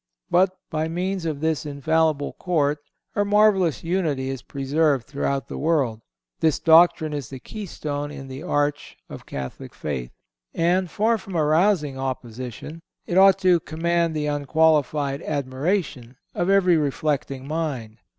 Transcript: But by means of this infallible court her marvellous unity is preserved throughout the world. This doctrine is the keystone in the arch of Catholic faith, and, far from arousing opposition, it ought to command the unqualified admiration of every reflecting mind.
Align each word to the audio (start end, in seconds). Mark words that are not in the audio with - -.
But 0.31 0.57
by 0.71 0.87
means 0.87 1.25
of 1.27 1.41
this 1.41 1.63
infallible 1.63 2.33
court 2.33 2.79
her 3.13 3.23
marvellous 3.23 3.83
unity 3.83 4.29
is 4.31 4.41
preserved 4.41 5.05
throughout 5.05 5.47
the 5.47 5.59
world. 5.59 6.01
This 6.39 6.57
doctrine 6.57 7.13
is 7.13 7.29
the 7.29 7.37
keystone 7.39 8.09
in 8.09 8.27
the 8.27 8.41
arch 8.41 8.97
of 9.11 9.27
Catholic 9.27 9.75
faith, 9.75 10.09
and, 10.55 10.89
far 10.89 11.19
from 11.19 11.37
arousing 11.37 11.99
opposition, 11.99 12.81
it 13.05 13.15
ought 13.15 13.37
to 13.41 13.59
command 13.59 14.15
the 14.15 14.25
unqualified 14.25 15.21
admiration 15.21 16.17
of 16.33 16.49
every 16.49 16.77
reflecting 16.77 17.47
mind. 17.47 17.99